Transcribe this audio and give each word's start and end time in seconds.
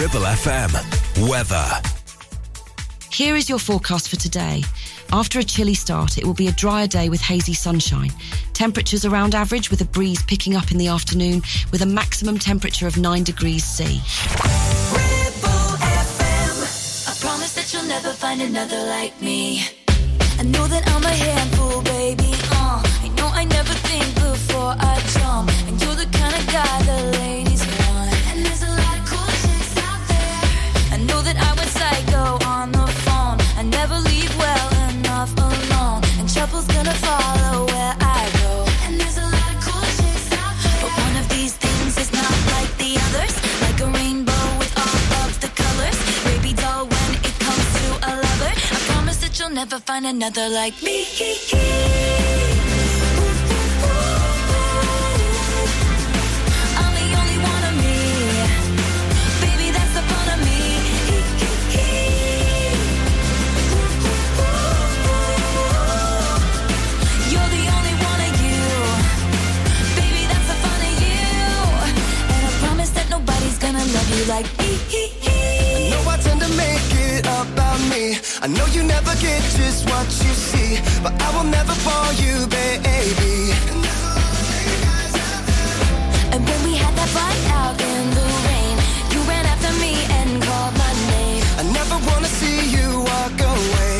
Ribble 0.00 0.20
FM. 0.20 0.72
Weather. 1.28 1.68
Here 3.12 3.36
is 3.36 3.50
your 3.50 3.58
forecast 3.58 4.08
for 4.08 4.16
today. 4.16 4.62
After 5.12 5.38
a 5.38 5.42
chilly 5.42 5.74
start, 5.74 6.16
it 6.16 6.24
will 6.24 6.32
be 6.32 6.48
a 6.48 6.52
drier 6.52 6.86
day 6.86 7.10
with 7.10 7.20
hazy 7.20 7.52
sunshine. 7.52 8.10
Temperatures 8.54 9.04
around 9.04 9.34
average 9.34 9.70
with 9.70 9.82
a 9.82 9.84
breeze 9.84 10.22
picking 10.22 10.56
up 10.56 10.72
in 10.72 10.78
the 10.78 10.88
afternoon 10.88 11.42
with 11.70 11.82
a 11.82 11.86
maximum 11.86 12.38
temperature 12.38 12.86
of 12.86 12.96
9 12.96 13.24
degrees 13.24 13.62
C. 13.62 14.00
I 17.04 17.14
promise 17.20 17.52
that 17.56 17.70
you'll 17.70 17.84
never 17.84 18.14
find 18.14 18.40
another 18.40 18.82
like 18.86 19.20
me. 19.20 19.64
I 20.38 20.44
know 20.44 20.66
that 20.66 20.90
I'm 20.92 21.04
a 21.04 21.10
handful, 21.10 21.82
baby. 21.82 22.32
Uh, 22.50 22.82
I 23.04 23.08
know 23.18 23.26
I 23.26 23.44
never 23.44 23.74
think 23.74 24.14
before 24.14 24.74
I 24.78 24.98
jump. 25.18 25.50
And 25.68 25.78
you're 25.82 25.94
the 25.94 26.08
kind 26.16 26.34
of 26.34 26.46
guy 26.46 26.82
the 26.84 27.18
ladies 27.18 27.49
never 33.70 33.98
leave 34.08 34.36
well 34.36 34.68
enough 34.90 35.32
alone. 35.36 36.02
And 36.18 36.28
trouble's 36.28 36.66
gonna 36.66 36.96
follow 37.08 37.66
where 37.66 37.94
I 38.00 38.22
go. 38.42 38.52
And 38.84 39.00
there's 39.00 39.18
a 39.18 39.28
lot 39.36 39.48
of 39.54 39.58
cool 39.66 39.86
chicks. 39.98 40.26
But 40.82 40.92
one 41.06 41.16
of 41.20 41.26
these 41.28 41.54
things 41.56 41.92
is 42.02 42.12
not 42.12 42.34
like 42.54 42.70
the 42.82 42.92
others. 43.06 43.34
Like 43.64 43.80
a 43.80 43.88
rainbow 43.98 44.44
with 44.60 44.72
all 44.84 45.00
of 45.24 45.32
the 45.40 45.50
colors. 45.62 45.98
Baby 46.24 46.52
doll, 46.54 46.86
when 46.86 47.10
it 47.28 47.36
comes 47.46 47.66
to 47.78 47.86
a 48.08 48.12
lover, 48.24 48.52
I 48.76 48.78
promise 48.90 49.18
that 49.22 49.38
you'll 49.38 49.56
never 49.62 49.78
find 49.78 50.06
another 50.06 50.48
like 50.48 50.76
me. 50.82 52.39
You 74.20 74.26
like 74.26 74.50
me. 74.58 74.70
I 75.24 75.88
know 75.90 76.02
I 76.10 76.16
tend 76.18 76.40
to 76.40 76.48
make 76.64 76.88
it 77.08 77.24
about 77.24 77.80
me. 77.88 78.18
I 78.42 78.46
know 78.48 78.66
you 78.66 78.82
never 78.82 79.14
get 79.16 79.40
just 79.56 79.88
what 79.88 80.06
you 80.24 80.32
see, 80.48 80.78
but 81.02 81.12
I 81.22 81.28
will 81.36 81.48
never 81.48 81.72
fall 81.86 82.12
you, 82.24 82.46
baby. 82.48 83.52
And 86.32 86.40
when 86.48 86.60
we 86.66 86.74
had 86.82 86.94
that 87.00 87.10
fight 87.16 87.44
out 87.60 87.76
in 87.80 88.04
the 88.18 88.26
rain, 88.48 88.76
you 89.12 89.20
ran 89.30 89.44
after 89.52 89.72
me 89.84 89.92
and 90.18 90.30
called 90.42 90.74
my 90.84 90.92
name. 91.14 91.42
I 91.60 91.64
never 91.78 91.96
wanna 92.08 92.30
see 92.40 92.58
you 92.76 92.88
walk 93.12 93.36
away. 93.54 93.96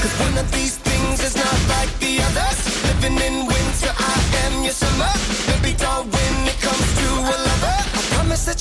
Cause 0.00 0.14
one 0.26 0.36
of 0.42 0.48
these 0.52 0.76
things 0.88 1.22
is 1.28 1.36
not 1.36 1.58
like 1.74 1.92
the 2.04 2.12
others. 2.28 2.58
Living 2.88 3.16
in 3.28 3.46
winter, 3.46 3.92
I 3.96 4.16
am 4.44 4.64
your 4.64 4.76
summer. 4.84 5.53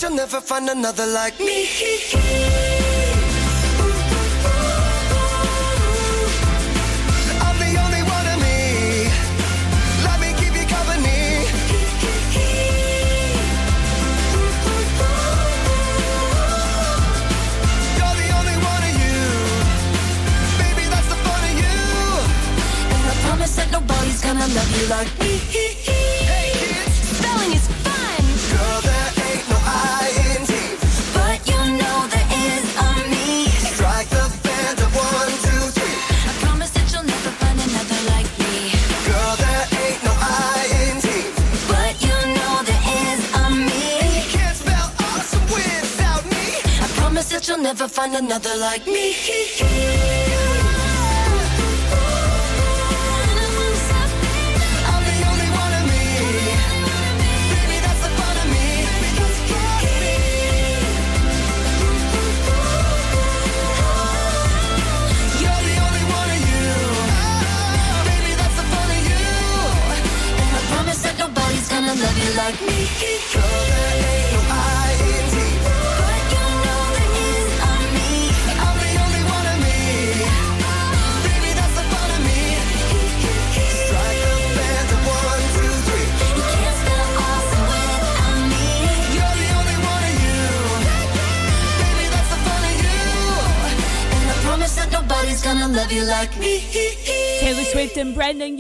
You'll 0.04 0.16
never 0.16 0.42
find 0.42 0.68
another 0.68 1.06
like 1.06 1.40
me. 1.40 3.03
Another 48.34 48.58
like 48.58 48.88
me. 48.88 49.23
And 98.04 98.14
Brendan 98.14 98.58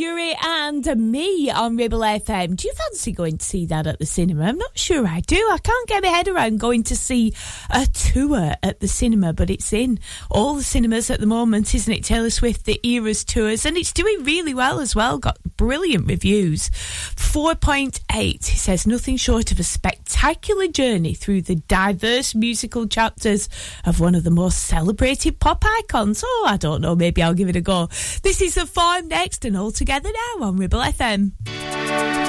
on 1.64 1.78
Ribble 1.78 2.00
FM. 2.00 2.58
Do 2.58 2.68
you 2.68 2.74
fancy 2.74 3.14
going 3.14 3.38
to 3.38 3.46
see 3.46 3.66
that 3.68 3.88
at 3.88 3.98
the 3.98 4.06
cinema? 4.06 4.44
I'm 4.44 4.58
not 4.58 4.78
sure 4.78 5.08
I 5.08 5.22
do. 5.22 5.38
I 5.50 5.58
can't 5.60 5.88
get 5.88 6.04
my 6.04 6.10
head 6.10 6.28
around 6.28 6.60
going 6.60 6.84
to 6.84 6.96
see 6.96 7.34
a 7.70 7.86
tour 7.86 8.54
at 8.62 8.82
the 8.82 8.90
cinema, 8.90 9.32
but 9.32 9.50
it's 9.50 9.72
in 9.72 9.98
all 10.30 10.56
the 10.56 10.64
cinemas 10.64 11.10
at 11.10 11.22
the 11.22 11.26
moment, 11.26 11.74
isn't 11.74 11.94
it? 11.94 12.04
Taylor 12.04 12.32
Swift, 12.32 12.66
the 12.66 12.86
Eras 12.86 13.24
tours, 13.24 13.66
and 13.66 13.78
it's 13.78 13.94
doing 13.94 14.26
really 14.26 14.54
well 14.54 14.82
as 14.82 14.94
well. 14.94 15.18
Got 15.18 15.38
brilliant 15.56 16.06
reviews. 16.06 16.70
4.8. 16.70 18.46
He 18.46 18.58
says 18.58 18.86
nothing 18.86 19.16
short 19.16 19.54
of 19.54 19.60
a 19.60 19.64
spectacular 19.64 20.68
journey 20.68 21.14
through 21.14 21.44
the 21.44 21.56
diverse 21.56 22.36
musical 22.36 22.88
chapters 22.88 23.48
of 23.86 24.02
one 24.02 24.16
of 24.16 24.26
the 24.26 24.32
most 24.32 24.66
celebrated 24.66 25.40
pop 25.40 25.64
icons. 25.66 26.26
Oh, 26.28 26.46
I 26.46 26.58
don't 26.58 26.82
know. 26.82 26.94
Maybe 26.94 27.24
I'll 27.24 27.34
give 27.34 27.48
it 27.48 27.56
a 27.56 27.62
go. 27.62 27.88
This 28.22 28.42
is 28.42 28.56
the 28.56 28.66
farm 28.66 29.08
next 29.08 29.46
and 29.46 29.56
all 29.56 29.72
together 29.72 30.10
now 30.38 30.48
on 30.48 30.58
Ribble 30.58 30.82
FM. 30.82 31.32
Thank 31.54 32.23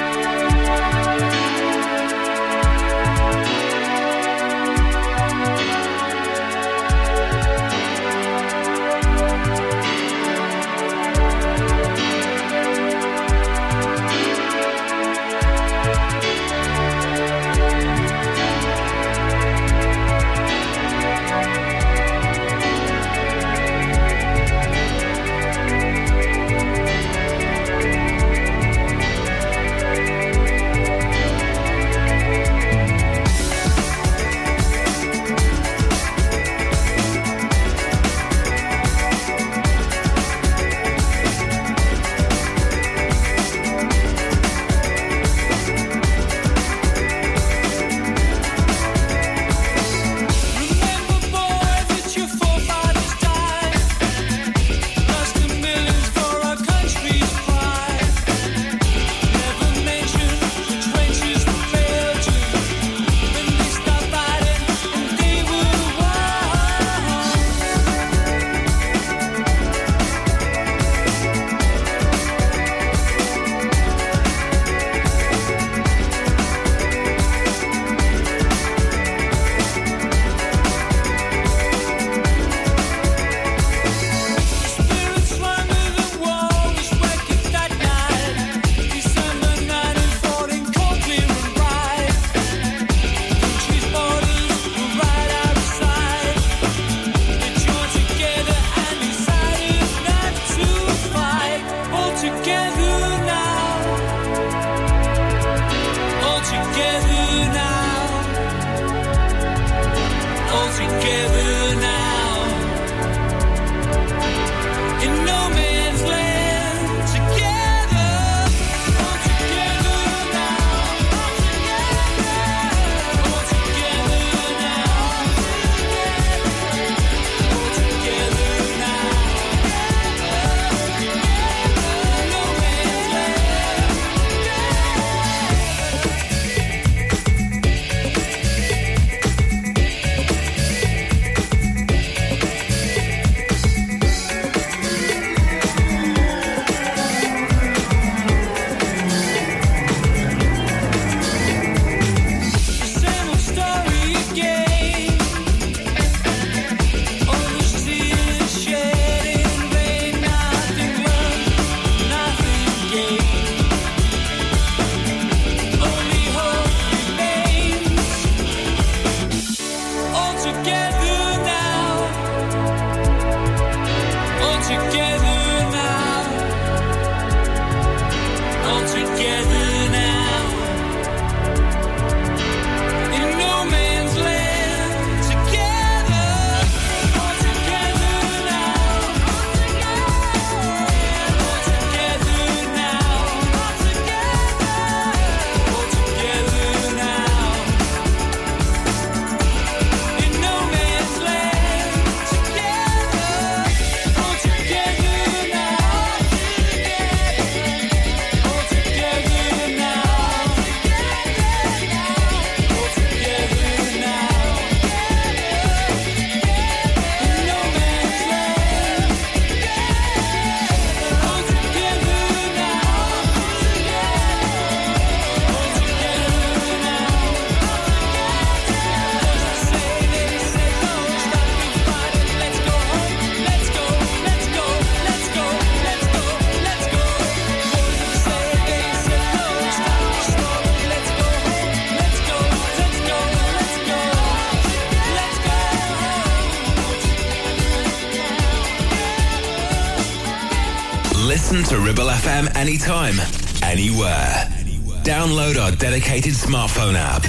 dedicated 256.05 256.33
smartphone 256.35 256.93
app. 256.95 257.23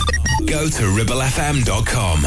Go 0.46 0.68
to 0.68 0.82
ribblefm.com. 0.96 2.26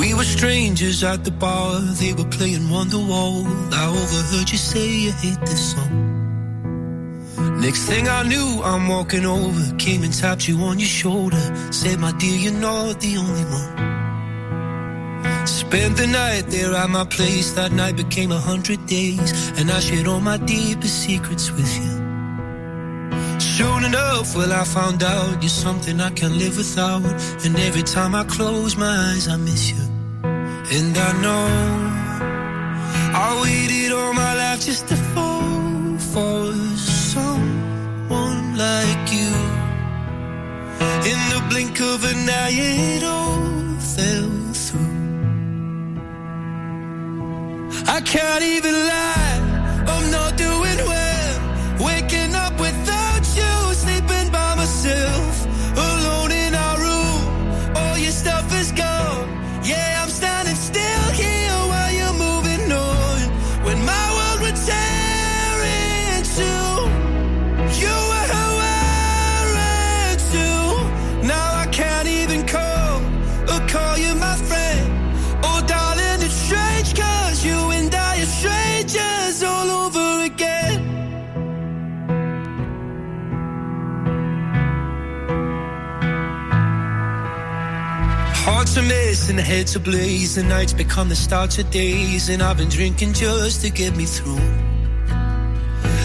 We 0.00 0.14
were 0.14 0.24
strangers 0.24 1.04
at 1.04 1.24
the 1.24 1.30
bar, 1.30 1.80
they 2.00 2.14
were 2.14 2.28
playing 2.30 2.68
Wonderwall. 2.70 3.44
I 3.72 3.86
overheard 3.86 4.50
you 4.50 4.56
say 4.56 4.88
you 4.88 5.12
hate 5.12 5.40
this 5.40 5.72
song. 5.72 6.08
Next 7.60 7.84
thing 7.84 8.08
I 8.08 8.22
knew, 8.22 8.62
I'm 8.64 8.88
walking 8.88 9.26
over, 9.26 9.76
came 9.76 10.02
and 10.02 10.12
tapped 10.18 10.48
you 10.48 10.58
on 10.60 10.78
your 10.78 10.88
shoulder. 10.88 11.42
Said, 11.70 11.98
my 12.00 12.12
dear, 12.12 12.38
you're 12.38 12.54
not 12.54 12.98
the 13.00 13.18
only 13.18 13.44
one. 13.44 13.76
Spent 15.46 15.98
the 15.98 16.06
night 16.06 16.46
there 16.48 16.74
at 16.74 16.88
my 16.88 17.04
place, 17.04 17.52
that 17.52 17.72
night 17.72 17.96
became 17.96 18.32
a 18.32 18.38
hundred 18.38 18.86
days, 18.86 19.50
and 19.58 19.70
I 19.70 19.80
shared 19.80 20.06
all 20.06 20.20
my 20.20 20.38
deepest 20.38 21.02
secrets 21.02 21.50
with 21.50 21.68
you. 21.78 22.01
Soon 23.58 23.84
enough, 23.84 24.34
well, 24.34 24.50
I 24.50 24.64
found 24.64 25.02
out 25.02 25.42
you're 25.42 25.50
something 25.50 26.00
I 26.00 26.08
can't 26.10 26.36
live 26.36 26.56
without, 26.56 27.04
and 27.44 27.54
every 27.58 27.82
time 27.82 28.14
I 28.14 28.24
close 28.24 28.78
my 28.78 28.94
eyes, 29.08 29.28
I 29.28 29.36
miss 29.36 29.72
you. 29.72 29.82
And 30.24 30.96
I 30.96 31.12
know 31.20 31.46
I 33.26 33.42
waited 33.42 33.92
all 33.92 34.14
my 34.14 34.34
life 34.42 34.60
just 34.64 34.88
to 34.88 34.96
fall 34.96 35.98
for 35.98 36.54
someone 37.12 38.56
like 38.56 39.12
you. 39.12 39.34
In 41.10 41.20
the 41.32 41.40
blink 41.50 41.78
of 41.80 42.04
an 42.04 42.30
eye, 42.30 42.56
it 42.56 43.04
all 43.04 43.76
fell 43.94 44.30
through. 44.64 45.02
I 47.96 48.00
can't 48.00 48.44
even 48.44 48.72
lie, 48.72 49.41
heads 89.52 89.76
ablaze, 89.76 90.34
the 90.36 90.42
nights 90.42 90.72
become 90.72 91.08
the 91.10 91.20
start 91.26 91.58
of 91.58 91.70
days, 91.70 92.30
and 92.30 92.42
I've 92.42 92.56
been 92.56 92.70
drinking 92.70 93.12
just 93.12 93.60
to 93.62 93.68
get 93.70 93.94
me 93.94 94.06
through. 94.06 94.46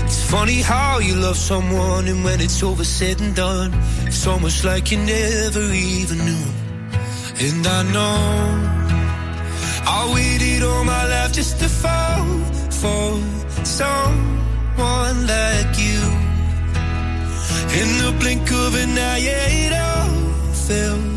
It's 0.06 0.22
funny 0.30 0.60
how 0.74 1.00
you 1.00 1.16
love 1.16 1.38
someone, 1.38 2.10
and 2.12 2.25
when 2.25 2.42
it's 2.42 2.62
over, 2.62 2.84
said 2.84 3.22
and 3.22 3.34
done, 3.34 3.72
it's 4.06 4.27
almost 4.27 4.66
like 4.66 4.92
you 4.92 4.98
never 4.98 5.66
even 5.96 6.18
knew. 6.27 6.48
And 7.46 7.63
I 7.77 7.82
know 7.96 8.18
I 9.98 10.00
waited 10.13 10.63
all 10.63 10.84
my 10.84 11.04
life 11.13 11.32
just 11.32 11.58
to 11.62 11.70
fall 11.70 12.25
for 12.82 13.08
someone 13.63 15.18
like 15.36 15.74
you. 15.88 16.01
In 17.80 17.89
the 18.04 18.12
blink 18.20 18.46
of 18.51 18.72
an 18.84 18.98
eye, 19.12 19.24
it 19.63 19.74
all 19.88 20.54
fell. 20.68 21.17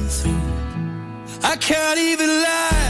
I 1.43 1.57
can't 1.57 1.99
even 1.99 2.29
lie, 2.29 2.90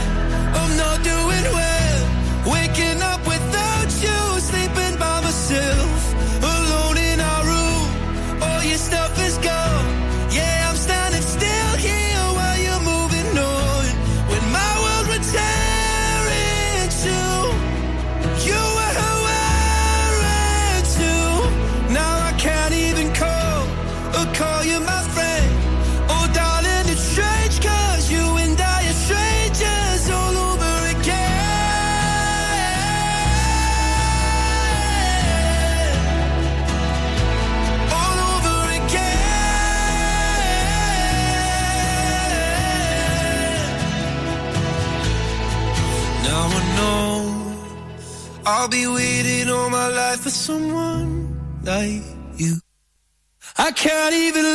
I'll 48.61 48.67
be 48.67 48.85
waiting 48.85 49.49
all 49.49 49.71
my 49.71 49.87
life 49.87 50.19
for 50.19 50.29
someone 50.29 51.35
like 51.63 52.03
you. 52.37 52.59
I 53.57 53.71
can't 53.71 54.13
even 54.13 54.45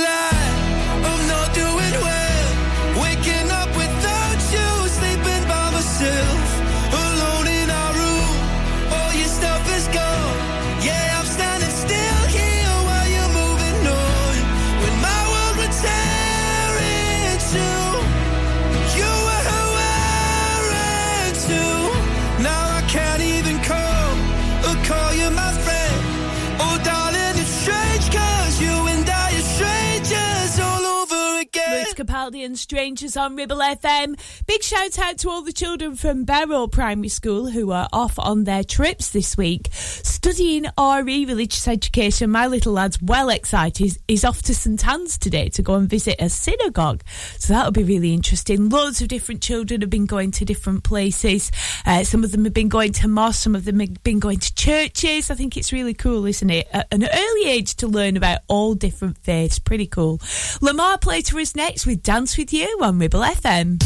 And 32.26 32.58
Strangers 32.58 33.16
on 33.16 33.36
Ribble 33.36 33.58
FM. 33.58 34.18
Big 34.46 34.60
shout 34.60 34.98
out 34.98 35.16
to 35.18 35.30
all 35.30 35.42
the 35.42 35.52
children 35.52 35.94
from 35.94 36.24
Barrow 36.24 36.66
Primary 36.66 37.08
School 37.08 37.50
who 37.50 37.70
are 37.70 37.88
off 37.92 38.18
on 38.18 38.42
their 38.42 38.64
trips 38.64 39.10
this 39.10 39.36
week. 39.36 39.68
Studying 39.70 40.66
RE 40.76 41.24
religious 41.24 41.68
education, 41.68 42.30
my 42.30 42.48
little 42.48 42.72
lad's 42.72 43.00
well 43.00 43.28
excited. 43.28 43.96
He's 44.08 44.24
off 44.24 44.42
to 44.42 44.56
St 44.56 44.84
Anne's 44.88 45.16
today 45.18 45.50
to 45.50 45.62
go 45.62 45.74
and 45.74 45.88
visit 45.88 46.16
a 46.18 46.28
synagogue. 46.28 47.04
So 47.38 47.52
that'll 47.52 47.70
be 47.70 47.84
really 47.84 48.12
interesting. 48.12 48.70
Loads 48.70 49.00
of 49.00 49.06
different 49.06 49.40
children 49.40 49.82
have 49.82 49.90
been 49.90 50.06
going 50.06 50.32
to 50.32 50.44
different 50.44 50.82
places. 50.82 51.52
Uh, 51.86 52.02
some 52.02 52.24
of 52.24 52.32
them 52.32 52.42
have 52.42 52.54
been 52.54 52.68
going 52.68 52.92
to 52.94 53.06
mosques, 53.06 53.44
some 53.44 53.54
of 53.54 53.64
them 53.64 53.78
have 53.78 54.02
been 54.02 54.18
going 54.18 54.40
to 54.40 54.52
churches. 54.56 55.30
I 55.30 55.36
think 55.36 55.56
it's 55.56 55.72
really 55.72 55.94
cool, 55.94 56.26
isn't 56.26 56.50
it? 56.50 56.66
At 56.72 56.92
an 56.92 57.04
early 57.04 57.48
age 57.48 57.76
to 57.76 57.86
learn 57.86 58.16
about 58.16 58.40
all 58.48 58.74
different 58.74 59.16
faiths. 59.18 59.60
Pretty 59.60 59.86
cool. 59.86 60.18
Lemar 60.58 61.00
Plater 61.00 61.38
is 61.38 61.54
next 61.54 61.86
with 61.86 62.02
Dance 62.16 62.38
With 62.38 62.50
You 62.50 62.78
on 62.80 62.98
Ribble 62.98 63.20
FM. 63.20 63.76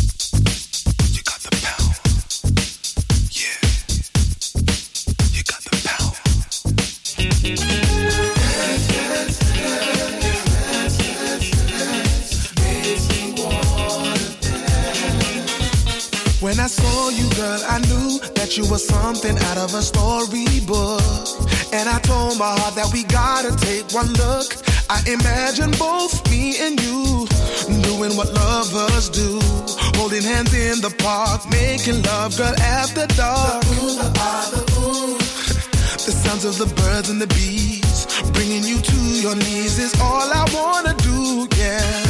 You 1.10 1.22
got 1.24 1.40
the 1.40 1.50
power. 1.66 1.94
Yeah. 3.34 3.58
You 5.34 5.42
got 5.42 5.62
the 5.66 5.74
power. 5.90 6.14
When 16.40 16.60
I 16.60 16.68
saw 16.68 17.08
you, 17.08 17.28
girl, 17.34 17.60
I 17.66 17.78
knew 17.80 18.20
that 18.50 18.56
you 18.56 18.68
were 18.68 18.78
something 18.78 19.36
out 19.38 19.58
of 19.58 19.74
a 19.74 19.82
storybook. 19.82 21.00
And 21.72 21.88
I 21.88 22.00
told 22.00 22.38
my 22.38 22.50
heart 22.58 22.74
that 22.74 22.90
we 22.92 23.04
gotta 23.04 23.54
take 23.56 23.86
one 23.94 24.10
look. 24.14 24.56
I 24.90 24.98
imagine 25.06 25.70
both 25.78 26.18
me 26.30 26.58
and 26.58 26.74
you 26.82 27.26
doing 27.86 28.16
what 28.16 28.32
lovers 28.34 29.08
do. 29.10 29.38
Holding 29.98 30.22
hands 30.22 30.52
in 30.52 30.80
the 30.80 30.90
park, 30.98 31.48
making 31.50 32.02
love, 32.02 32.36
girl, 32.36 32.54
after 32.58 33.06
dark. 33.14 33.62
The 36.00 36.16
sounds 36.16 36.44
of 36.44 36.56
the 36.56 36.66
birds 36.74 37.10
and 37.10 37.20
the 37.20 37.26
bees, 37.28 38.06
bringing 38.32 38.64
you 38.64 38.80
to 38.80 39.00
your 39.20 39.36
knees 39.36 39.78
is 39.78 39.94
all 40.00 40.28
I 40.32 40.44
wanna 40.50 40.94
do, 40.96 41.46
yeah. 41.56 42.09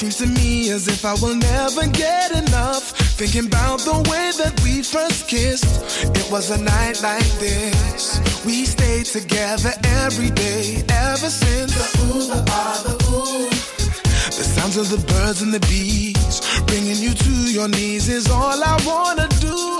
Seems 0.00 0.16
to 0.16 0.26
me 0.28 0.70
as 0.70 0.88
if 0.88 1.04
I 1.04 1.12
will 1.20 1.34
never 1.34 1.86
get 1.88 2.30
enough. 2.30 2.84
Thinking 3.20 3.48
about 3.48 3.80
the 3.80 3.96
way 4.08 4.32
that 4.38 4.58
we 4.64 4.82
first 4.82 5.28
kissed. 5.28 5.66
It 6.16 6.32
was 6.32 6.48
a 6.48 6.56
night 6.56 7.02
like 7.02 7.30
this. 7.38 8.18
We 8.46 8.64
stayed 8.64 9.04
together 9.04 9.72
every 10.00 10.30
day 10.30 10.82
ever 10.88 11.28
since. 11.28 11.74
The 11.76 12.16
ooh, 12.16 12.26
the 12.32 12.42
ah, 12.48 12.80
the 12.82 12.94
ooh. 13.12 13.50
The 14.24 14.44
sounds 14.56 14.78
of 14.78 14.88
the 14.88 15.04
birds 15.06 15.42
and 15.42 15.52
the 15.52 15.60
bees, 15.68 16.40
bringing 16.64 16.96
you 16.96 17.12
to 17.12 17.52
your 17.52 17.68
knees 17.68 18.08
is 18.08 18.30
all 18.30 18.58
I 18.64 18.80
wanna 18.86 19.28
do. 19.38 19.79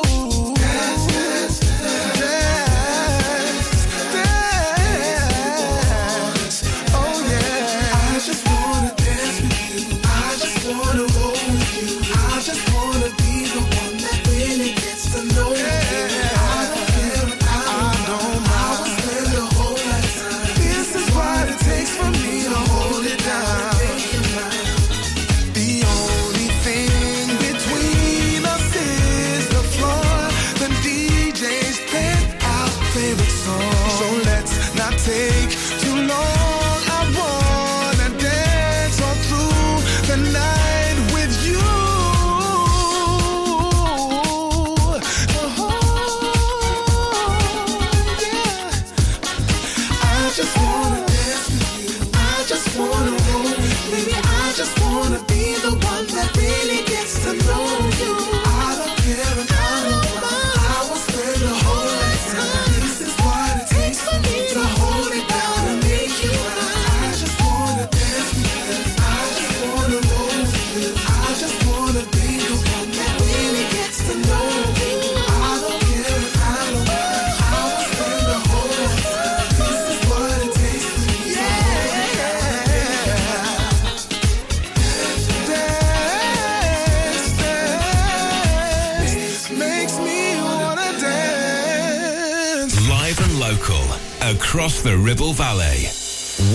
Across 94.50 94.82
the 94.82 94.98
Ribble 94.98 95.32
Valley. 95.32 95.86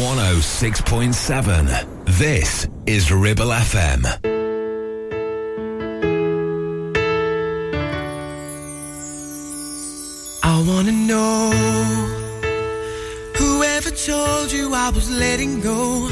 106.7. 0.03 2.05
This 2.05 2.67
is 2.85 3.09
Ribble 3.09 3.53
FM. 3.53 4.05
I 10.43 10.61
wanna 10.67 10.91
know 10.91 11.51
whoever 13.37 13.91
told 13.91 14.51
you 14.51 14.73
I 14.73 14.89
was 14.89 15.09
letting 15.09 15.61
go. 15.61 16.09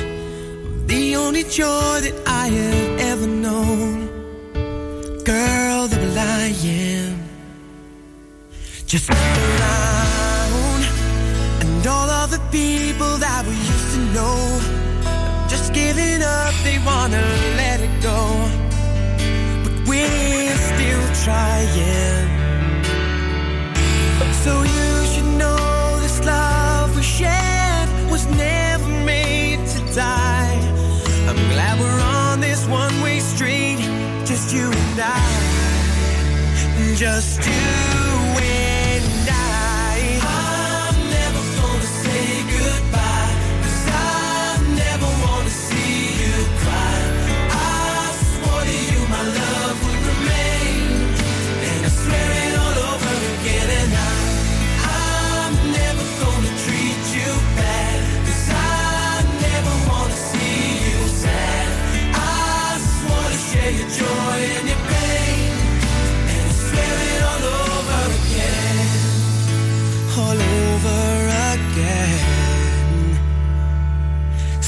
The 0.88 1.18
only 1.18 1.44
joy 1.44 2.00
that 2.06 2.16
I 2.26 2.48
have 2.48 2.83
Just 36.96 37.48
you. 37.48 37.83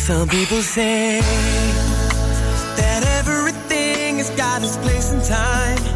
Some 0.06 0.30
people 0.30 0.62
say 0.62 1.20
that 2.78 3.04
everything 3.18 4.20
has 4.20 4.30
got 4.38 4.62
its 4.62 4.78
place 4.78 5.12
in 5.12 5.20
time. 5.24 5.95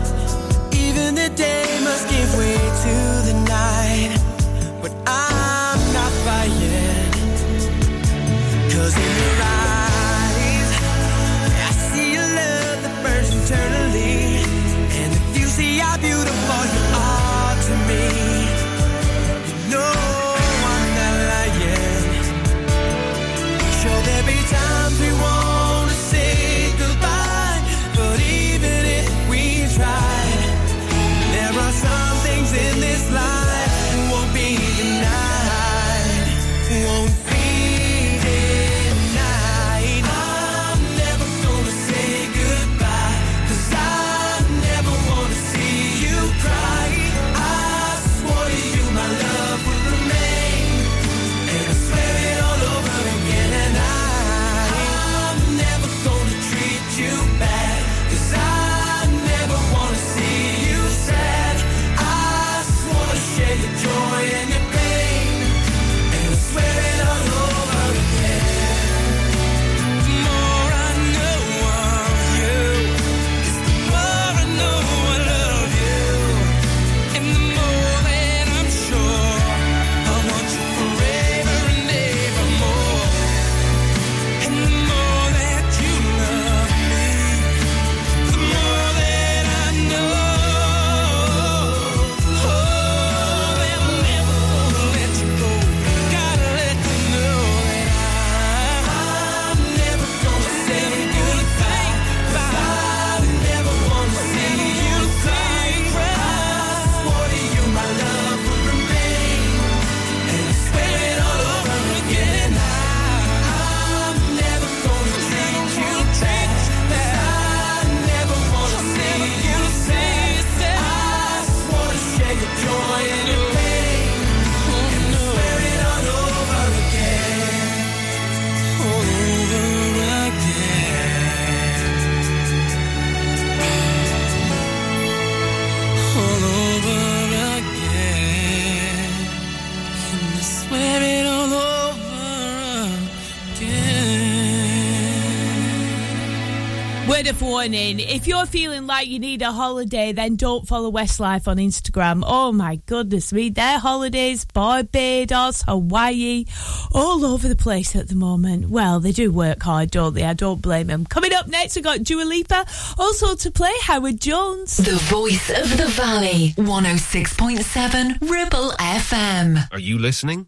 Word 147.59 147.65
of 147.65 147.71
warning 147.73 147.99
if 147.99 148.25
you're 148.25 148.45
feeling 148.45 148.87
like 148.87 149.07
you 149.07 149.19
need 149.19 149.41
a 149.41 149.51
holiday, 149.51 150.13
then 150.13 150.37
don't 150.37 150.65
follow 150.65 150.89
Westlife 150.89 151.45
on 151.45 151.57
Instagram. 151.57 152.23
Oh 152.25 152.53
my 152.53 152.77
goodness 152.85 153.33
me, 153.33 153.49
their 153.49 153.79
holidays, 153.79 154.45
Barbados, 154.45 155.63
Hawaii, 155.63 156.45
all 156.93 157.25
over 157.25 157.49
the 157.49 157.57
place 157.57 157.97
at 157.97 158.07
the 158.07 158.15
moment. 158.15 158.69
Well, 158.69 159.01
they 159.01 159.11
do 159.11 159.29
work 159.29 159.61
hard, 159.61 159.91
don't 159.91 160.13
they? 160.13 160.23
I 160.23 160.33
don't 160.33 160.61
blame 160.61 160.87
them. 160.87 161.05
Coming 161.05 161.33
up 161.33 161.47
next, 161.47 161.75
we've 161.75 161.83
got 161.83 162.01
Dua 162.01 162.23
Lipa, 162.23 162.65
also 162.97 163.35
to 163.35 163.51
play 163.51 163.73
Howard 163.81 164.21
Jones. 164.21 164.77
The 164.77 164.95
voice 164.95 165.49
of 165.49 165.77
the 165.77 165.87
valley, 165.87 166.53
106.7 166.57 168.21
Ribble 168.21 168.71
FM. 168.79 169.67
Are 169.71 169.79
you 169.79 169.99
listening? 169.99 170.47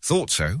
Thought 0.00 0.30
so. 0.30 0.60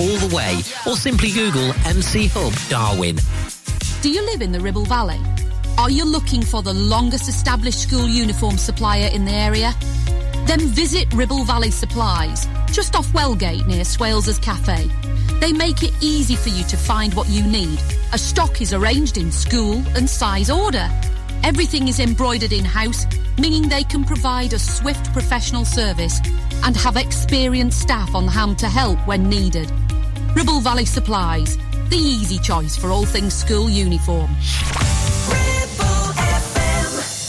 all 0.00 0.16
the 0.16 0.34
way, 0.34 0.54
or 0.86 0.96
simply 0.96 1.30
Google 1.30 1.74
MC 1.84 2.28
Hub 2.28 2.54
Darwen. 2.70 3.20
Do 4.00 4.10
you 4.10 4.24
live 4.24 4.40
in 4.40 4.50
the 4.50 4.60
Ribble 4.60 4.86
Valley? 4.86 5.20
Are 5.76 5.90
you 5.90 6.06
looking 6.06 6.42
for 6.42 6.62
the 6.62 6.72
longest 6.72 7.28
established 7.28 7.82
school 7.82 8.08
uniform 8.08 8.56
supplier 8.56 9.10
in 9.12 9.26
the 9.26 9.32
area? 9.32 9.74
Then 10.46 10.60
visit 10.60 11.12
Ribble 11.12 11.44
Valley 11.44 11.70
Supplies, 11.70 12.48
just 12.72 12.96
off 12.96 13.06
Wellgate 13.12 13.66
near 13.66 13.84
Swales's 13.84 14.38
Cafe. 14.38 14.88
They 15.38 15.52
make 15.52 15.82
it 15.82 15.92
easy 16.00 16.34
for 16.34 16.48
you 16.48 16.64
to 16.64 16.78
find 16.78 17.12
what 17.12 17.28
you 17.28 17.42
need. 17.42 17.78
A 18.14 18.18
stock 18.18 18.62
is 18.62 18.72
arranged 18.72 19.18
in 19.18 19.30
school 19.30 19.82
and 19.96 20.08
size 20.08 20.50
order. 20.50 20.88
Everything 21.44 21.88
is 21.88 22.00
embroidered 22.00 22.52
in-house, 22.52 23.06
meaning 23.38 23.68
they 23.68 23.84
can 23.84 24.04
provide 24.04 24.54
a 24.54 24.58
swift 24.58 25.12
professional 25.12 25.66
service 25.66 26.20
and 26.64 26.74
have 26.76 26.96
experienced 26.96 27.80
staff 27.80 28.14
on 28.14 28.26
hand 28.26 28.58
to 28.58 28.68
help 28.68 28.98
when 29.06 29.28
needed. 29.28 29.70
Ribble 30.34 30.60
Valley 30.60 30.84
Supplies, 30.84 31.58
the 31.88 31.96
easy 31.96 32.38
choice 32.38 32.76
for 32.76 32.90
all 32.90 33.04
things 33.04 33.34
school 33.34 33.68
uniform. 33.68 34.30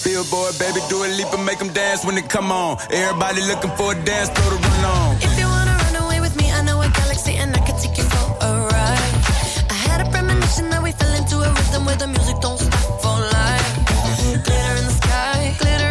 Billboard, 0.04 0.58
baby, 0.60 0.80
do 0.90 1.04
a 1.04 1.08
leap 1.18 1.32
and 1.34 1.46
make 1.46 1.60
them 1.60 1.70
dance 1.74 2.06
when 2.06 2.16
they 2.16 2.22
come 2.22 2.52
on. 2.52 2.78
Everybody 2.92 3.42
looking 3.42 3.72
for 3.72 3.94
a 3.94 4.06
dance, 4.06 4.30
throw 4.30 4.50
the 4.50 4.58
run 4.58 4.86
on. 4.86 5.16
If 5.18 5.40
you 5.40 5.46
wanna 5.46 5.78
run 5.84 5.96
away 6.04 6.20
with 6.22 6.36
me, 6.36 6.52
I 6.52 6.62
know 6.64 6.82
a 6.82 6.90
galaxy 6.90 7.34
and 7.34 7.56
I 7.56 7.60
can 7.60 7.78
take 7.80 7.98
you 7.98 8.04
for 8.04 8.38
a 8.46 8.52
ride. 8.70 9.14
I 9.70 9.78
had 9.88 10.06
a 10.06 10.10
premonition 10.12 10.70
that 10.70 10.82
we 10.84 10.92
fell 10.92 11.14
into 11.14 11.38
a 11.38 11.50
rhythm 11.54 11.86
where 11.86 11.96
the 11.98 12.08
music 12.08 12.38
don't 12.42 12.60
stop 12.60 13.02
for 13.02 13.18
life. 13.20 13.70
Glitter 14.46 14.76
in 14.80 14.86
the 14.86 14.96
sky, 15.02 15.56
glitter 15.60 15.91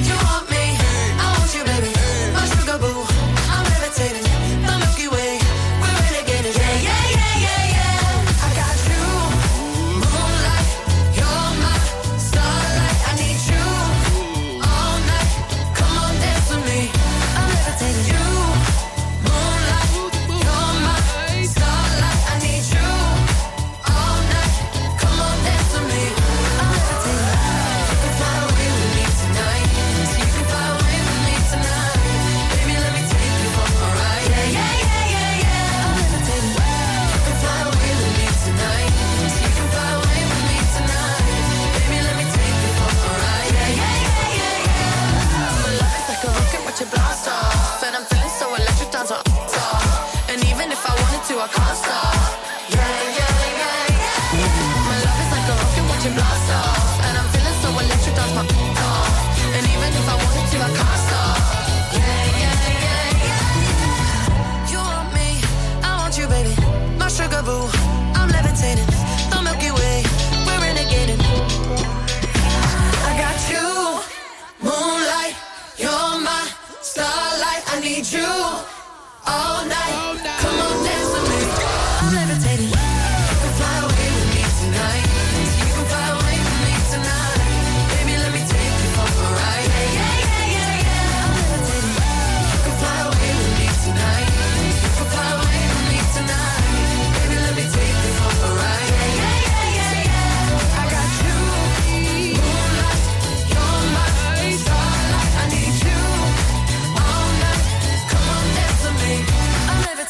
Off. 51.41 51.57
And 51.57 52.10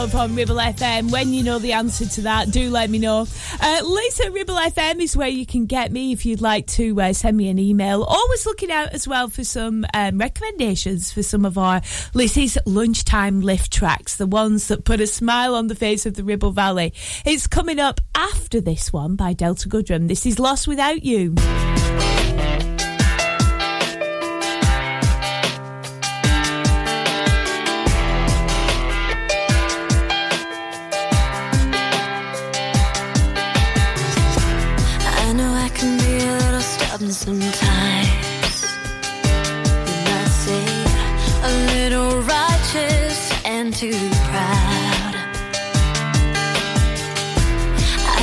love 0.00 0.14
on 0.14 0.34
Ribble 0.34 0.56
FM. 0.56 1.12
When 1.12 1.34
you 1.34 1.42
know 1.42 1.58
the 1.58 1.74
answer 1.74 2.06
to 2.06 2.22
that, 2.22 2.50
do 2.50 2.70
let 2.70 2.88
me 2.88 2.98
know. 2.98 3.26
Uh, 3.60 3.80
Lisa 3.84 4.30
Ribble 4.30 4.54
FM 4.54 4.98
is 4.98 5.14
where 5.14 5.28
you 5.28 5.44
can 5.44 5.66
get 5.66 5.92
me 5.92 6.10
if 6.12 6.24
you'd 6.24 6.40
like 6.40 6.66
to 6.68 6.98
uh, 6.98 7.12
send 7.12 7.36
me 7.36 7.50
an 7.50 7.58
email. 7.58 8.02
Always 8.04 8.46
looking 8.46 8.72
out 8.72 8.94
as 8.94 9.06
well 9.06 9.28
for 9.28 9.44
some 9.44 9.84
um, 9.92 10.16
recommendations 10.16 11.12
for 11.12 11.22
some 11.22 11.44
of 11.44 11.58
our 11.58 11.82
Lisa's 12.14 12.56
lunchtime 12.64 13.42
lift 13.42 13.74
tracks, 13.74 14.16
the 14.16 14.26
ones 14.26 14.68
that 14.68 14.86
put 14.86 15.02
a 15.02 15.06
smile 15.06 15.54
on 15.54 15.66
the 15.66 15.74
face 15.74 16.06
of 16.06 16.14
the 16.14 16.24
Ribble 16.24 16.52
Valley. 16.52 16.94
It's 17.26 17.46
coming 17.46 17.78
up 17.78 18.00
after 18.14 18.58
this 18.58 18.94
one 18.94 19.16
by 19.16 19.34
Delta 19.34 19.68
Goodrem. 19.68 20.08
This 20.08 20.24
is 20.24 20.38
Lost 20.38 20.66
Without 20.66 21.02
You. 21.02 21.34
sometimes. 37.20 38.62
I 40.08 40.24
a 41.50 41.52
little 41.74 42.12
righteous 42.22 43.18
and 43.44 43.74
too 43.74 44.00
proud. 44.28 45.14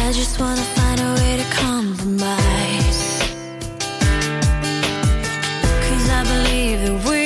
I 0.04 0.12
just 0.20 0.40
wanna 0.40 0.68
find 0.78 1.00
a 1.00 1.14
way 1.20 1.38
to. 1.60 3.00
Cause 5.86 6.10
I 6.20 6.22
believe 6.34 6.78
that 6.86 6.98
we 7.08 7.17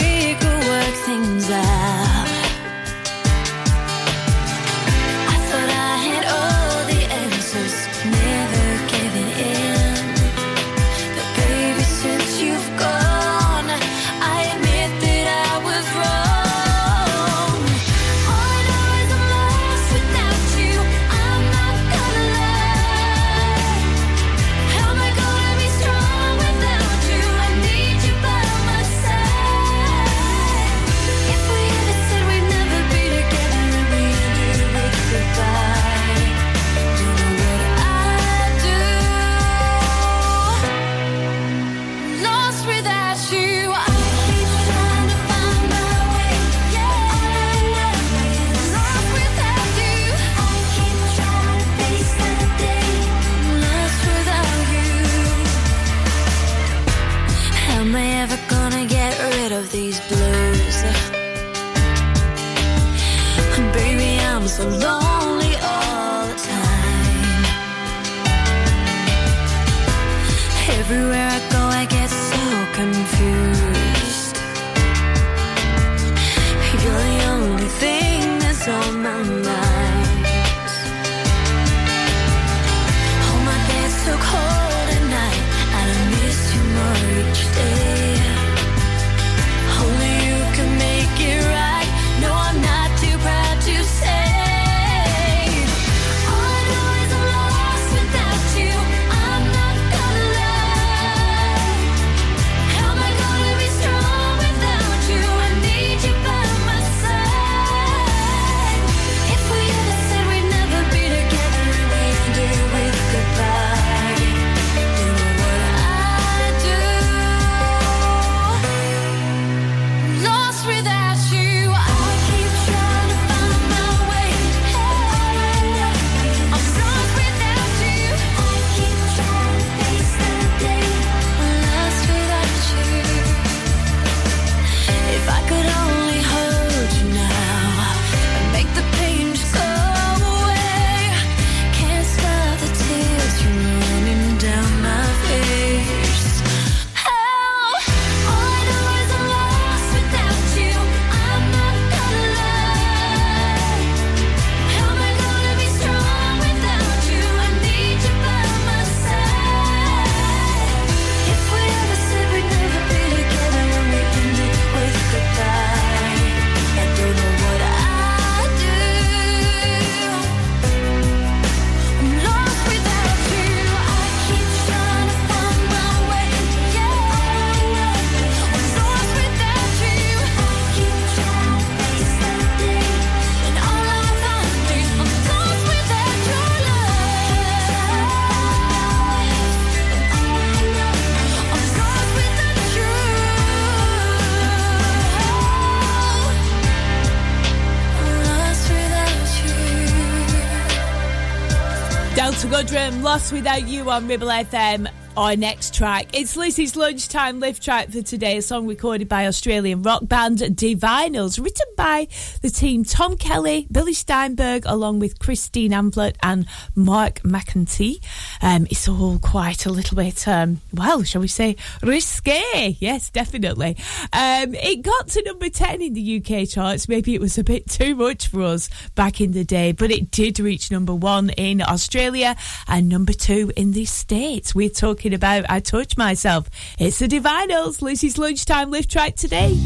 Lost 203.12 203.34
Without 203.34 203.68
You 203.68 203.90
on 203.90 204.08
Ribble 204.08 204.30
FM 204.30 204.88
our 205.18 205.36
next 205.36 205.74
track. 205.74 206.08
It's 206.14 206.38
Lizzie's 206.38 206.76
Lunchtime 206.76 207.40
lift 207.40 207.62
track 207.62 207.90
for 207.90 208.02
today, 208.02 208.38
a 208.38 208.42
song 208.42 208.66
recorded 208.66 209.10
by 209.10 209.28
Australian 209.28 209.82
rock 209.82 210.08
band 210.08 210.40
Divinyls, 210.40 211.44
written 211.44 211.68
by 211.76 212.08
the 212.42 212.50
team 212.50 212.86
Tom 212.86 213.18
Kelly, 213.18 213.68
Billy 213.72 213.94
Steinberg, 213.94 214.64
along 214.66 215.00
with 215.00 215.20
Christine 215.20 215.72
Amphlett 215.72 216.16
and 216.24 216.48
Mark 216.76 217.16
McEntee. 217.24 218.02
Um, 218.42 218.68
it's 218.70 218.88
all 218.88 219.20
quite 219.20 219.66
a 219.66 219.70
little 219.70 219.98
bit, 219.98 220.28
um, 220.28 220.62
well, 220.74 221.04
shall 221.04 221.22
we 221.22 221.28
say, 221.28 221.58
risque. 221.84 222.78
Yes, 222.80 223.10
definitely. 223.10 223.78
Um, 224.14 224.56
it 224.56 224.82
got 224.82 225.10
to 225.10 225.24
number 225.24 225.50
10 225.50 225.82
in 225.82 225.94
the 225.94 226.24
UK 226.24 226.48
charts. 226.48 226.88
Maybe 226.88 227.16
it 227.16 227.22
was 227.22 227.38
a 227.38 227.44
bit 227.44 227.70
too 227.70 227.96
much 227.96 228.28
for 228.28 228.42
us 228.44 228.70
back 228.96 229.20
in 229.20 229.34
the 229.34 229.44
day, 229.44 229.74
but 229.74 229.92
it 229.92 230.10
did 230.12 230.40
reach 230.40 230.72
number 230.72 230.96
one 230.96 231.32
in 231.32 231.62
Australia 231.62 232.36
and 232.68 232.88
number 232.88 233.14
two 233.14 233.52
in 233.58 233.74
the 233.74 233.86
States. 233.86 234.56
We're 234.56 234.70
talking 234.70 235.01
talking 235.02 235.14
about. 235.16 235.46
I 235.50 235.60
touch 235.60 235.98
myself. 235.98 236.50
It's 236.78 237.00
the 237.00 237.08
Divinyls. 237.08 237.82
Lucy's 237.82 238.18
lunchtime 238.18 238.70
lift 238.70 238.92
track 238.92 239.16
today. 239.16 239.58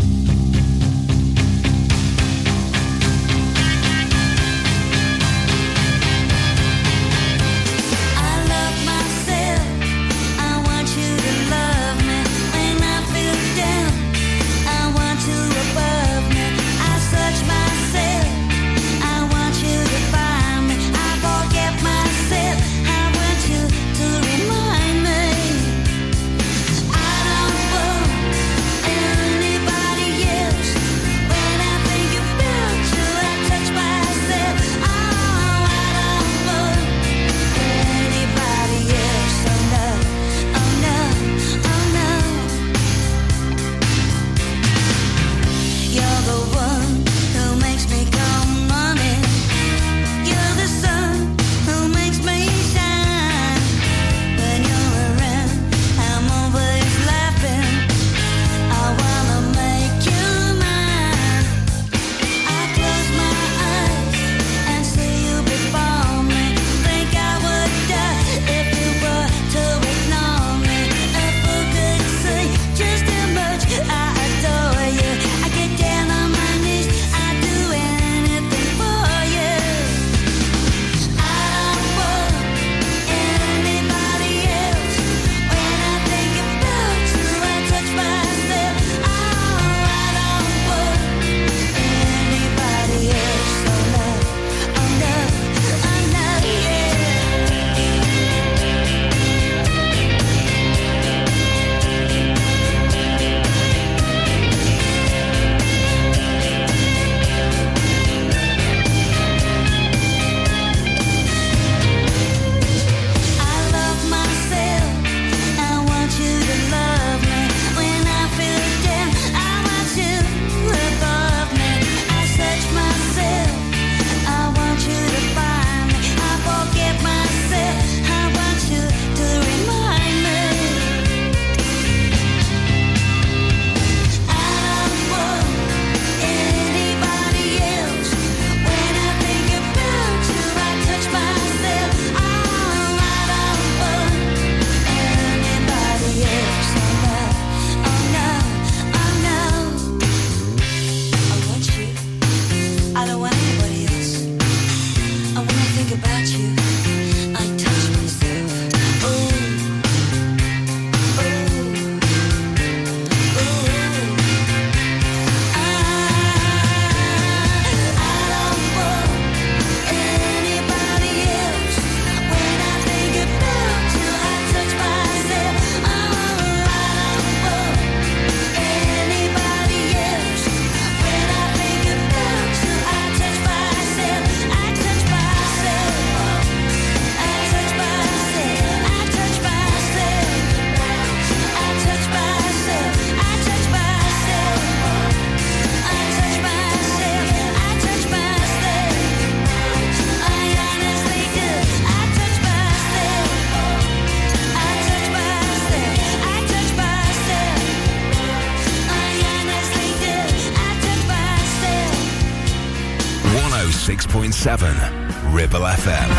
106.7 213.86 215.32
Ribble 215.32 215.60
FM. 215.60 216.10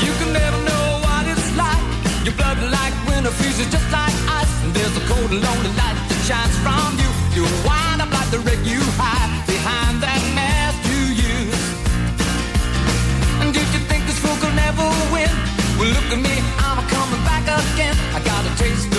You 0.00 0.12
can 0.16 0.32
never 0.32 0.56
know 0.64 1.00
what 1.04 1.28
it's 1.28 1.56
like. 1.60 1.76
Your 2.24 2.32
blood, 2.40 2.56
like 2.72 2.94
winter, 3.06 3.28
freezes 3.28 3.70
just 3.70 3.84
like 3.92 4.16
ice, 4.32 4.64
and 4.64 4.72
there's 4.72 4.96
a 4.96 5.04
cold 5.12 5.30
and 5.30 5.44
lonely 5.44 5.76
light 5.76 5.98
that 6.08 6.20
shines 6.24 6.56
from 6.64 6.96
you. 6.96 7.10
You 7.36 7.44
wind 7.68 8.00
up 8.00 8.10
like 8.10 8.30
the 8.30 8.38
wreck 8.38 8.64
you 8.64 8.80
hide 8.96 9.44
behind 9.44 10.00
that 10.00 10.24
mask 10.32 10.80
you 10.88 11.20
use. 11.20 11.64
And 13.44 13.52
did 13.52 13.68
you 13.76 13.80
think 13.92 14.06
this 14.06 14.18
fool 14.24 14.36
could 14.40 14.56
never 14.56 14.88
win? 15.12 15.28
Well, 15.76 15.92
look 15.92 16.16
at 16.16 16.18
me, 16.18 16.32
I'm 16.64 16.80
coming 16.88 17.22
back 17.28 17.44
again. 17.44 17.94
I 18.16 18.24
got 18.24 18.37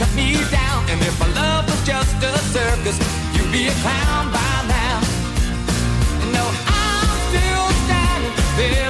cut 0.00 0.14
me 0.14 0.32
down. 0.50 0.80
And 0.88 0.98
if 1.02 1.14
my 1.20 1.28
love 1.34 1.66
was 1.68 1.80
just 1.84 2.16
a 2.24 2.32
circus, 2.56 2.96
you'd 3.34 3.52
be 3.52 3.68
a 3.68 3.74
clown 3.84 4.32
by 4.32 4.56
now. 4.76 4.98
No, 6.36 6.44
I'm 6.82 7.10
still 7.28 7.66
standing 7.84 8.34
there. 8.56 8.89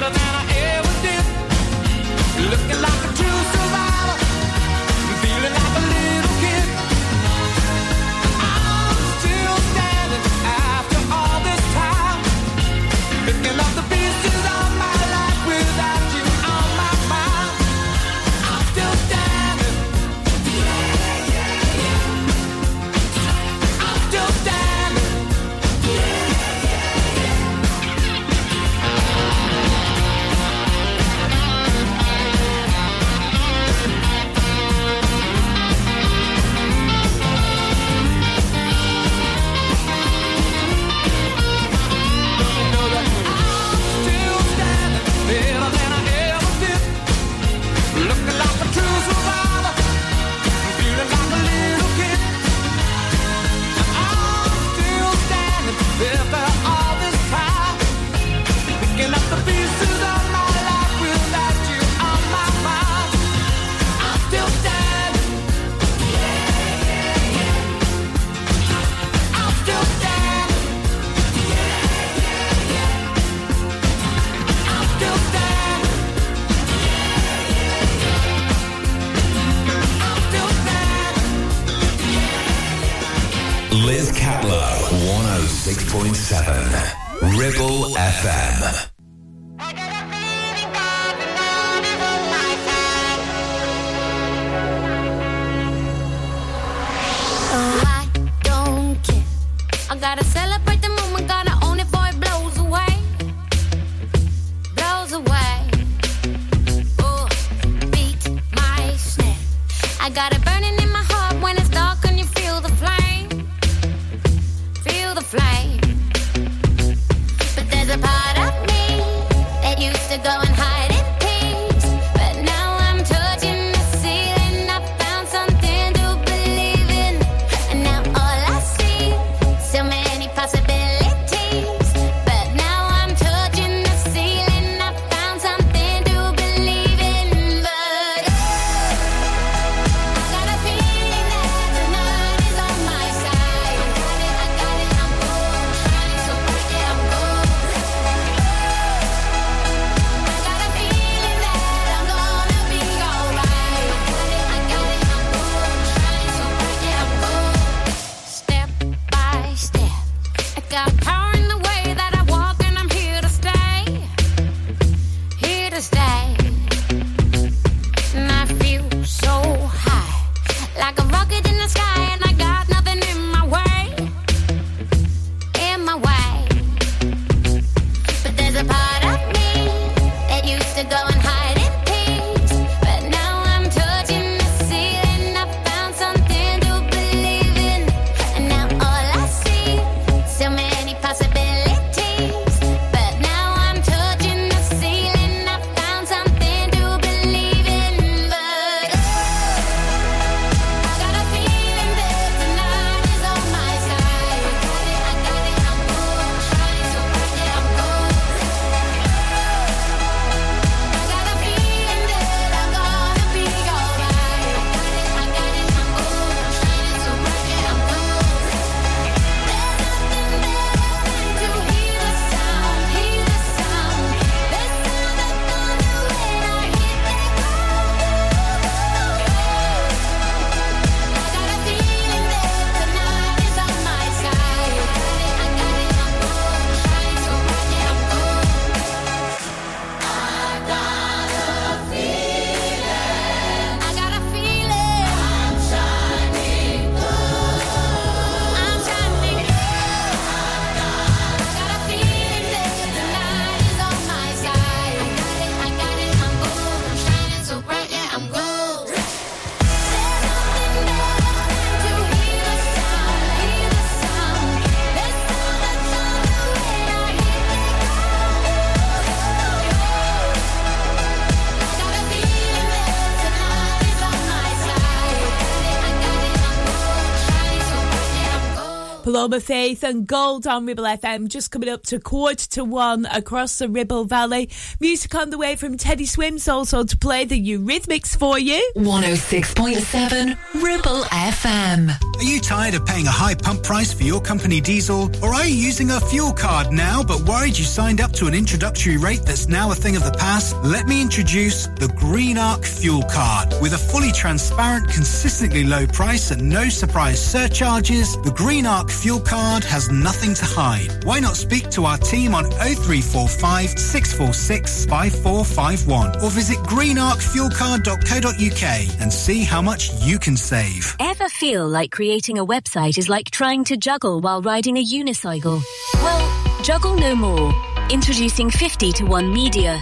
Paloma 279.21 279.39
Faith 279.39 279.83
and 279.83 280.07
Gold 280.07 280.47
on 280.47 280.65
Ribble 280.65 280.83
FM, 280.83 281.27
just 281.27 281.51
coming 281.51 281.69
up 281.69 281.83
to 281.83 281.99
quarter 281.99 282.49
to 282.49 282.63
one 282.63 283.05
across 283.05 283.59
the 283.59 283.69
Ribble 283.69 284.05
Valley. 284.05 284.49
Music 284.79 285.13
on 285.13 285.29
the 285.29 285.37
way 285.37 285.55
from 285.55 285.77
Teddy 285.77 286.07
Swims 286.07 286.47
also 286.47 286.83
to 286.83 286.97
play 286.97 287.23
the 287.25 287.39
Eurythmics 287.39 288.17
for 288.17 288.39
you. 288.39 288.59
106.7 288.77 290.63
Ribble 290.63 291.03
FM. 291.03 291.91
Are 292.17 292.23
you 292.23 292.39
tired 292.39 292.73
of 292.73 292.83
paying 292.83 293.05
a 293.05 293.11
high 293.11 293.35
pump 293.35 293.61
price 293.61 293.93
for 293.93 294.01
your 294.01 294.21
company 294.21 294.59
diesel? 294.59 295.11
Or 295.21 295.35
are 295.35 295.45
you 295.45 295.53
using 295.53 295.91
a 295.91 295.99
fuel 295.99 296.33
card 296.33 296.71
now 296.71 297.03
but 297.03 297.21
worried 297.21 297.59
you 297.59 297.65
signed 297.65 298.01
up 298.01 298.13
to 298.13 298.25
an 298.25 298.33
introductory 298.33 298.97
rate 298.97 299.21
that's 299.23 299.47
now 299.47 299.71
a 299.71 299.75
thing 299.75 299.95
of 299.95 300.03
the 300.03 300.11
past? 300.13 300.55
Let 300.63 300.87
me 300.87 300.99
introduce 300.99 301.67
the 301.67 301.93
Green 301.95 302.39
Arc 302.39 302.63
Fuel 302.63 303.03
Card. 303.03 303.53
With 303.61 303.73
a 303.73 303.77
fully 303.77 304.11
transparent, 304.11 304.89
consistently 304.89 305.63
low 305.63 305.85
price 305.85 306.31
and 306.31 306.49
no 306.49 306.69
surprise 306.69 307.23
surcharges, 307.23 308.19
the 308.23 308.31
Green 308.31 308.65
Arc 308.65 308.89
Fuel 308.89 309.10
Card 309.19 309.63
has 309.63 309.91
nothing 309.91 310.33
to 310.35 310.45
hide. 310.45 311.03
Why 311.03 311.19
not 311.19 311.35
speak 311.35 311.69
to 311.71 311.85
our 311.85 311.97
team 311.97 312.33
on 312.33 312.45
0345 312.51 313.77
646 313.77 314.85
5451 314.85 316.21
or 316.21 316.29
visit 316.29 316.57
greenarcfuelcard.co.uk 316.59 319.01
and 319.01 319.11
see 319.11 319.43
how 319.43 319.61
much 319.61 319.91
you 320.01 320.17
can 320.19 320.37
save. 320.37 320.95
Ever 320.99 321.27
feel 321.29 321.67
like 321.67 321.91
creating 321.91 322.37
a 322.37 322.45
website 322.45 322.97
is 322.97 323.09
like 323.09 323.31
trying 323.31 323.63
to 323.65 323.77
juggle 323.77 324.21
while 324.21 324.41
riding 324.41 324.77
a 324.77 324.85
unicycle? 324.85 325.61
Well, 325.95 326.63
juggle 326.63 326.95
no 326.95 327.15
more. 327.15 327.53
Introducing 327.89 328.49
50 328.49 328.93
to 328.93 329.05
1 329.05 329.33
Media. 329.33 329.81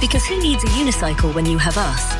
because 0.00 0.24
who 0.26 0.38
needs 0.40 0.62
a 0.64 0.68
unicycle 0.68 1.34
when 1.34 1.46
you 1.46 1.58
have 1.58 1.76
us? 1.76 2.14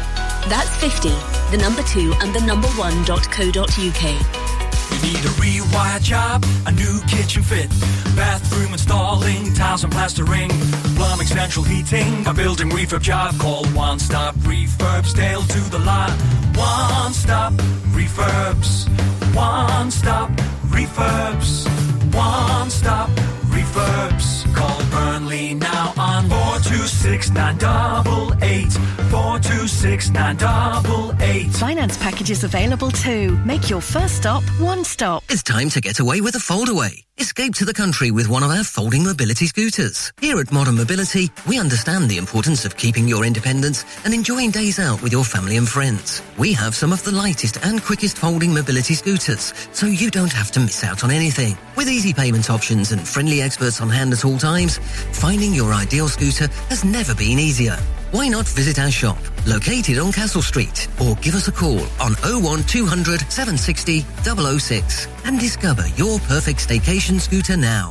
That's 0.49 0.75
50, 0.77 1.09
the 1.51 1.59
number 1.61 1.83
2 1.83 2.15
and 2.21 2.35
the 2.35 2.41
number 2.41 2.69
1.co.uk. 2.69 4.47
You 4.93 5.03
need 5.03 5.25
a 5.25 5.35
rewire 5.41 6.01
job, 6.01 6.45
a 6.67 6.73
new 6.73 7.01
kitchen 7.09 7.43
fit, 7.43 7.69
bathroom 8.15 8.73
installing, 8.73 9.53
tiles 9.55 9.83
and 9.83 9.93
plastering, 9.93 10.51
plumbing, 10.95 11.27
central 11.27 11.65
heating, 11.65 12.27
a 12.27 12.33
building 12.33 12.71
refurb 12.71 13.03
job. 13.03 13.39
Call 13.39 13.67
One 13.67 13.99
Stop 13.99 14.37
Refurbs, 14.37 15.15
Dale 15.15 15.43
to 15.43 15.61
the 15.71 15.81
lot. 15.81 16.13
One 16.57 17.13
Stop 17.13 17.53
Refurbs, 17.93 18.89
One 19.35 19.91
Stop 19.91 20.31
Refurbs, 20.69 21.67
One 22.15 22.71
Stop 22.71 23.11
Refurbs. 23.51 24.55
Call 24.55 24.76
Burnley 25.37 25.55
now 25.55 25.93
on 25.99 26.29
426 26.29 27.31
988 27.31 28.73
426 29.11 30.11
988. 30.11 31.53
Finance 31.53 31.97
packages 31.99 32.45
available 32.45 32.91
too. 32.91 33.37
Make 33.45 33.69
your 33.69 33.81
first 33.81 34.17
stop 34.17 34.43
one 34.59 34.85
stop. 34.85 35.23
It's 35.29 35.43
time 35.43 35.69
to 35.71 35.81
get 35.81 36.01
away 36.01 36.21
with 36.21 36.35
a 36.37 36.39
foldaway. 36.39 37.03
Escape 37.19 37.55
to 37.55 37.65
the 37.65 37.73
country 37.73 38.11
with 38.11 38.29
one 38.29 38.43
of 38.43 38.51
our 38.51 38.63
folding 38.63 39.03
mobility 39.03 39.47
scooters. 39.47 40.13
Here 40.21 40.39
at 40.39 40.53
Modern 40.53 40.75
Mobility, 40.77 41.31
we 41.49 41.59
understand 41.59 42.11
the 42.11 42.19
importance 42.19 42.67
of 42.67 42.77
keeping 42.77 43.09
your 43.09 43.25
independence 43.25 43.87
and 44.05 44.13
enjoying 44.13 44.51
days 44.51 44.79
out 44.79 45.01
with 45.03 45.13
your 45.13 45.25
family 45.25 45.57
and 45.57 45.67
friends. 45.67 46.21
We 46.37 46.53
have 46.53 46.75
some 46.75 46.93
of 46.93 47.03
the 47.05 47.13
lightest 47.13 47.57
and 47.65 47.83
quickest 47.83 48.19
folding 48.19 48.53
mobility 48.53 48.93
scooters, 48.93 49.55
so 49.73 49.87
you 49.87 50.11
don't 50.11 50.33
have 50.33 50.51
to 50.53 50.61
miss 50.61 50.85
out 50.85 51.05
on 51.05 51.11
anything. 51.11 51.57
With 51.75 51.89
easy 51.89 52.13
payment 52.13 52.51
options 52.51 52.93
and 52.93 53.01
friendly 53.01 53.41
experts 53.41 53.81
on 53.81 53.89
hand 53.89 54.13
at 54.13 54.27
all 54.27 54.37
times, 54.37 54.79
finding 55.27 55.53
your 55.53 55.75
ideal 55.75 56.07
scooter 56.07 56.47
has 56.69 56.85
never 56.85 57.13
been 57.13 57.37
easier. 57.37 57.77
Why 58.13 58.29
not 58.29 58.47
visit 58.47 58.79
our 58.79 58.93
shop, 58.93 59.19
located 59.45 59.99
on 59.99 60.13
Castle 60.13 60.41
Street, 60.41 60.87
or 61.01 61.17
give 61.17 61.35
us 61.35 61.49
a 61.49 61.53
call 61.53 61.81
on 61.99 62.15
01200 62.23 63.23
760 63.23 64.07
006 64.23 65.09
and 65.25 65.41
discover 65.41 65.85
your 65.97 66.21
perfect 66.21 66.61
staycation 66.61 67.19
scooter 67.19 67.57
now. 67.57 67.91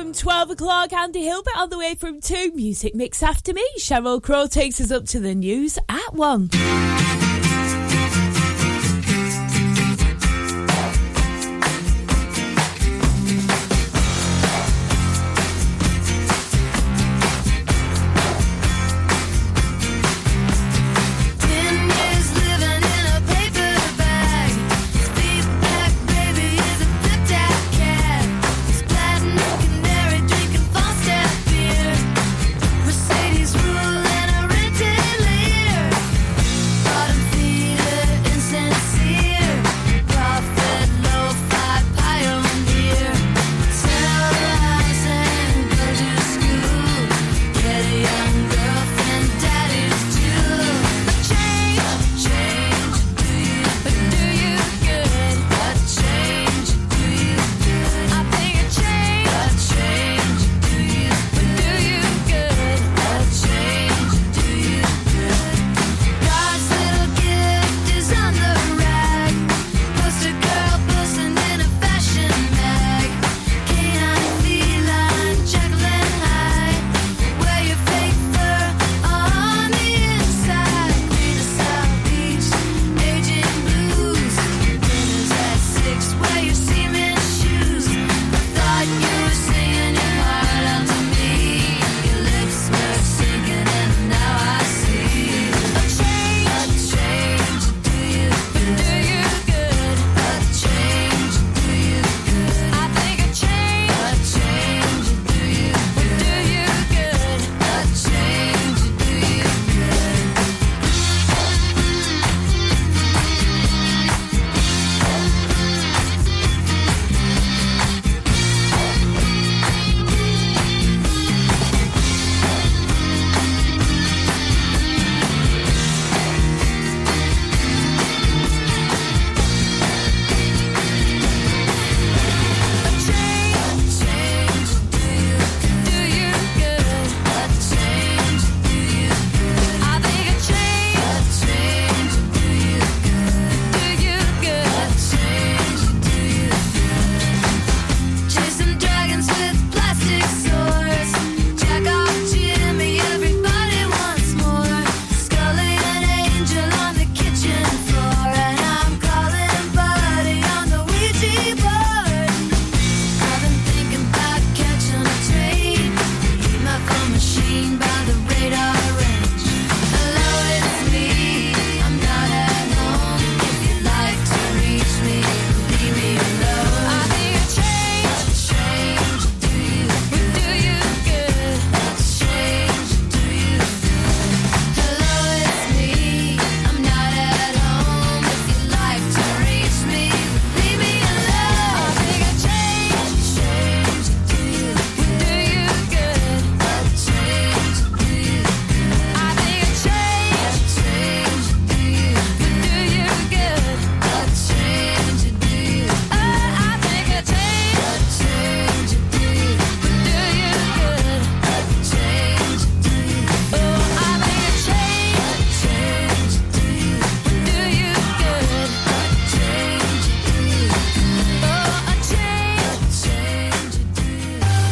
From 0.00 0.14
12 0.14 0.50
o'clock. 0.52 0.94
Andy 0.94 1.24
Hilbert 1.24 1.58
on 1.58 1.68
the 1.68 1.76
way 1.76 1.94
from 1.94 2.22
2. 2.22 2.52
Music 2.54 2.94
Mix 2.94 3.22
after 3.22 3.52
me. 3.52 3.68
Sheryl 3.78 4.22
Crow 4.22 4.46
takes 4.46 4.80
us 4.80 4.90
up 4.90 5.04
to 5.08 5.20
the 5.20 5.34
news 5.34 5.78
at 5.90 6.14
1. 6.14 6.48